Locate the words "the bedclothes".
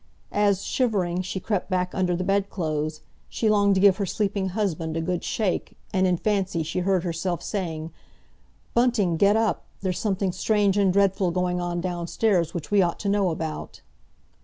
2.15-3.01